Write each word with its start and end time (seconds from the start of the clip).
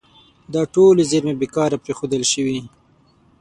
دا 0.53 0.61
ټولې 0.73 1.03
زیرمې 1.11 1.33
بې 1.39 1.47
کاره 1.55 1.77
پرېښودل 1.83 2.23
شوي. 2.31 2.59